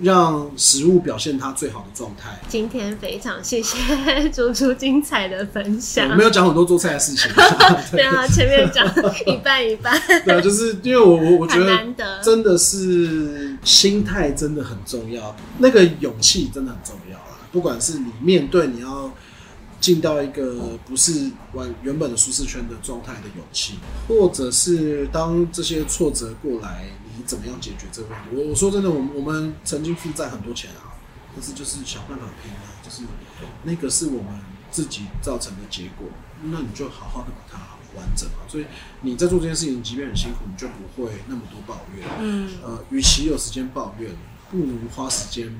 [0.00, 2.38] 让食物表现它最好的状态。
[2.46, 6.08] 今天非常谢谢猪猪精彩的分享。
[6.08, 7.28] 我没有讲很多做菜的事情。
[7.90, 8.86] 对啊，前面讲
[9.26, 10.00] 一半一半。
[10.24, 11.76] 对啊，就是因为我我我觉得
[12.22, 17.42] 真的是心态真的很重要，那个勇气真的很重要啊！
[17.50, 19.12] 不管是你面对你要
[19.80, 26.90] 进到一个不是完原本的舒适圈的状态的勇气，或者是当这些挫折过来。
[27.18, 28.24] 你怎么样解决这个问题？
[28.30, 30.94] 我我说真的，我们我们曾经负债很多钱啊，
[31.34, 33.02] 但是就是想办法拼啊，就是
[33.64, 36.06] 那个是我们自己造成的结果，
[36.44, 37.58] 那你就好好的把它
[37.96, 38.46] 完整嘛。
[38.46, 38.66] 所以
[39.00, 42.06] 你在做这件事情，即便很辛苦，你就不会那么多抱怨。
[42.20, 44.12] 嗯，呃，与其有时间抱怨，
[44.52, 45.52] 不如花时间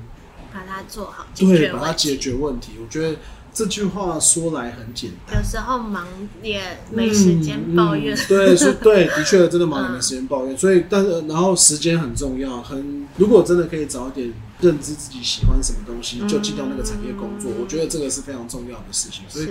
[0.53, 2.75] 把它做好，对，把它解决问题。
[2.81, 3.17] 我觉得。
[3.53, 6.07] 这句话说来很简单，有时候忙
[6.41, 8.17] 也没时间抱怨。
[8.27, 10.55] 对，说对，的确真的忙也没时间抱怨。
[10.57, 19.23] 所以，但是然后时间很重要，很如果真的可以早一点认知自己喜欢什么东西，就进到那个产业工作，我觉得这个是非常重要的事情。
[19.27, 19.47] 所以。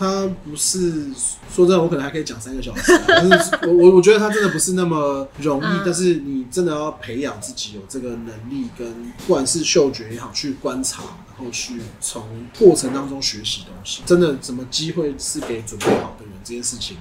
[0.00, 1.12] 他不是
[1.54, 2.98] 说真的，我可能还可以讲三个小时。
[3.06, 5.66] 但是 我我我觉得他真的不是那么容易。
[5.84, 12.24] 但是你真的要培养自己有这个能力，跟不管是嗅觉也好，去观察，然后去从
[12.58, 14.00] 过程当中学习东西。
[14.06, 16.32] 真的，什么机会是给准备好的人？
[16.42, 16.96] 这件事情，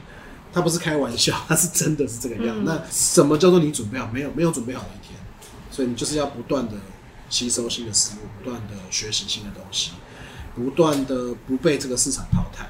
[0.51, 2.65] 他不是开玩笑，他是真的是这个样。
[2.65, 4.09] 那什么叫做你准备好？
[4.11, 5.17] 没有没有准备好的一天。
[5.71, 6.73] 所以你就是要不断的
[7.29, 9.91] 吸收新的事物，不断的学习新的东西，
[10.53, 12.67] 不断的不被这个市场淘汰。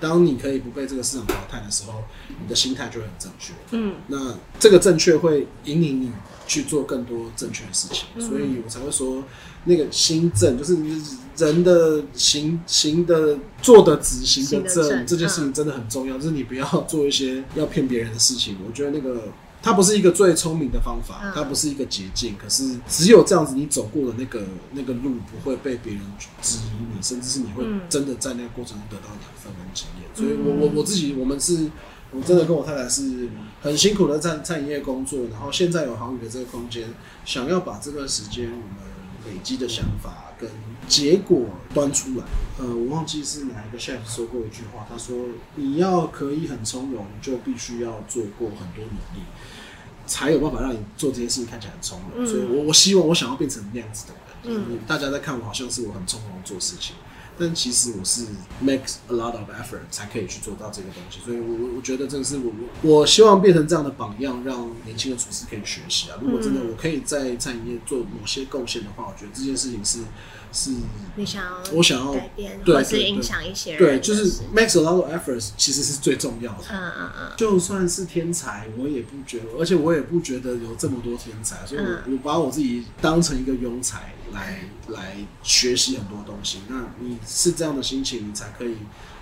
[0.00, 2.04] 当你可以不被这个市场淘汰的时候，
[2.40, 3.52] 你的心态就会很正确。
[3.70, 6.10] 嗯，那这个正确会引领你
[6.46, 9.24] 去做更多正确的事情，所以我才会说，
[9.64, 10.76] 那个心正就是
[11.36, 18.56] 人的行行的做的执行的正这件事情真的很重要，就是你不要做一些要骗别人的事情。
[18.66, 19.22] 我觉得那个。
[19.66, 22.36] 它不是一个最聪明的方法，它不是一个捷径。
[22.38, 26.02] 可是只有这样子，你走过的那个那个路不会被别人
[26.40, 30.08] 质疑你，甚至是你会真的在那个过程中得到养分跟经验。
[30.14, 31.68] 所以，我我我自己，我们是，
[32.12, 33.28] 我真的跟我太太是
[33.60, 36.88] 很辛苦的在餐饮业工作，然后现在有航宇的这个空间，
[37.24, 38.86] 想要把这段时间我们
[39.26, 40.48] 累积的想法跟
[40.86, 42.24] 结果端出来。
[42.58, 45.26] 呃，我忘记是哪一个 chef 说过一句话，他说
[45.56, 49.26] ：“你要可以很从容，就必须要做过很多努力。”
[50.06, 54.22] 才有办法让你做这些事情看起来很从容，所以我我希望我想要变成那样子的人。
[54.44, 56.94] 嗯，大家在看我好像是我很从容做事情，
[57.38, 58.26] 但其实我是
[58.64, 66.16] makes a lot of effort 才可以去做到这个东西，所以我我觉得这个是我我希望变成这样的榜样，让年轻的厨师可以学习啊。
[66.22, 69.98] 如果真的我可以在餐饮业做某些贡献的话，我觉得这件事情是。
[70.52, 70.70] 是，
[71.16, 76.64] 你想要我想要改变，或是影响一些人，对，就是 makes a lot of efforts，其实是最重要的。
[76.70, 86.60] 嗯嗯嗯，就算是天才，我也不觉得，而且我也不觉得有这么多天才，所以我我把我自己当成一个庸才来来学习很多东西。
[86.68, 88.76] 那你是这样的心情，你才可以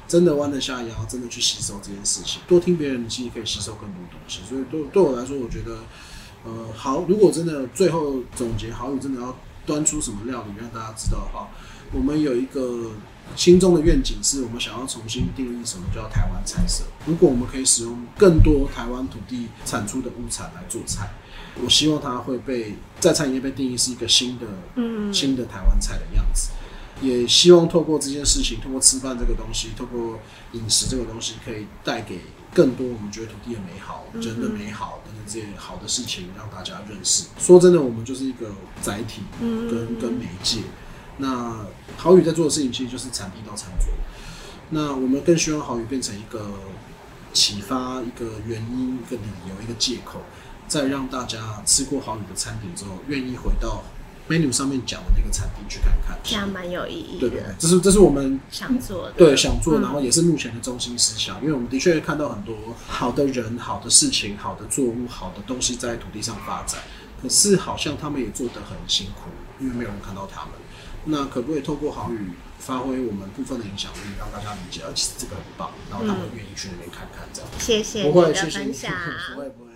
[0.07, 2.41] 真的弯得下腰，真的去吸收这件事情。
[2.47, 4.41] 多听别人，你其实可以吸收更多东西。
[4.49, 5.79] 所以对对我来说，我觉得，
[6.45, 9.37] 呃，好，如果真的最后总结，好，你真的要。
[9.67, 11.49] 端出什么料理让大家知道的话，
[11.93, 12.91] 我们有一个
[13.37, 16.85] 心中的愿景，是我们想要重新定义什么叫台湾菜色。
[17.07, 21.09] 如果我们可以使用更多台湾土地产出的物产来做菜，
[21.63, 24.47] 我希望它会被在餐饮业被定义是一个新的、
[25.13, 26.51] 新的台湾菜的样子。
[27.01, 30.19] 也希望透过这件事情，透过吃饭这个东西，透过
[30.53, 32.21] 饮食这个东西，可以带给
[32.55, 35.23] 更多我们觉得土地的美好、人的美好等等。
[35.27, 37.25] 这些好的事情让大家认识。
[37.39, 38.53] 说真的，我们就是一个
[38.83, 40.61] 载体，跟跟媒介。
[41.17, 41.65] 那
[41.97, 43.89] 好宇在做的事情，其实就是产地到餐桌。
[44.71, 46.51] 那我们更希望好宇变成一个
[47.33, 50.21] 启发、一个原因、一个理由、一个借口，
[50.69, 53.83] 再让大家吃过好宇的餐点之后，愿意回到。
[54.29, 57.19] Menu 上面讲的那个产地去看看，这样蛮有意义。
[57.19, 61.41] 对对对，这是这是我们想做的，对想做，然后也是目前的中心思想。
[61.43, 62.57] 因为我们的确看到很多
[62.87, 66.81] 好的人、好的事情、好的作物、好的东西在土地上发展，
[67.23, 70.53] 可是好像他们也做得很辛苦，因为没有人看到他们。
[71.07, 77.51] 那可不可以透过好语发挥我们部分的影响力，让大家理解，而且这个很棒，然后他们愿意去那边看看，这样。
[77.59, 78.89] 谢谢，不会，谢谢，
[79.35, 79.74] 不会，不会。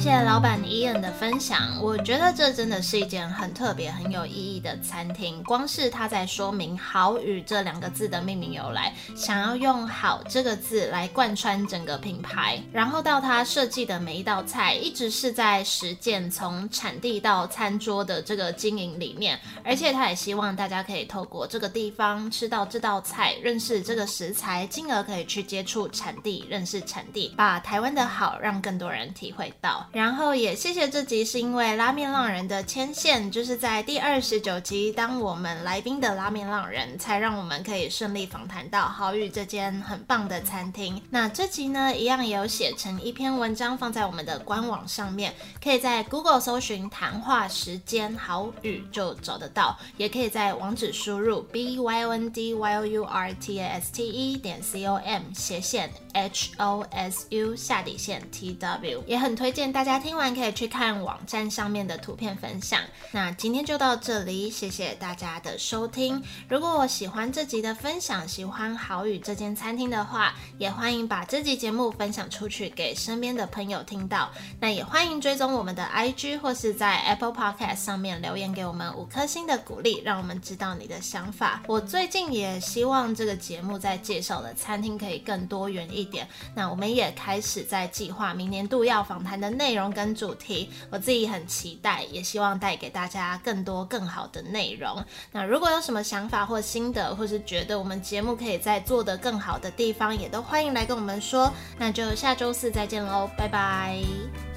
[0.00, 5.42] 谢谢老板伊恩的分享，我觉得这真的是一件很特别、很有意义的餐厅。
[5.42, 19.38] 光是他在说明“好语”这两个字的命名由来，想要用“好”这个字来贯穿整个品牌，然后到他设计的每一道菜，一直是在实践从产地到餐桌的这个经营理念。
[19.62, 29.86] 而且他也希望大家可以透过这个地方吃到这道菜，认识这个食材，进而可以去接触产地，认识产地，把台湾的好让更多人体会到。
[29.92, 41.02] 然后也谢谢这集，是因为拉面浪人的牵线，就是在第二十九集，当我们来宾的拉面浪人，才让我们可以顺利访谈到好宇这间很棒的餐厅。
[41.10, 54.08] 那这集呢，一样也有写成一篇文章放在我们的官网上面，可以在 Google 搜寻谈话时间好宇就找得到，也可以在网址输入 b y o n d y o u r t a s t
[54.08, 59.79] e 点 c o m 斜线 h o s u 下底线 t w，也很推荐大。
[59.80, 62.82] 大家听完可以去看网站上面的图片分享。
[63.12, 66.22] 那今天就到这里，谢谢大家的收听。
[66.50, 74.30] 如果我喜欢这集的分享，喜欢好雨这间餐厅的话，也欢迎把这集节目分享出去给身边的朋友听到。
[74.60, 81.62] 那也欢迎追踪我们的 IG 或是在 Apple Podcast 上面留言给我们五颗星的鼓励，让我们知道你的想法。
[81.66, 86.28] 我最近也希望这个节目在介绍的餐厅可以更多元一点。
[86.54, 89.69] 那我们也开始在计划明年度要访谈的内。
[89.70, 95.04] 内容跟主题，我自己很期待，也希望带给大家更多更好的内容。
[95.30, 101.52] 那如果有什么想法或心得，或是觉得我们节目可以在做得更好的地方，也都欢迎来跟我们说。
[101.78, 104.49] 那就下周四再见喽，拜拜。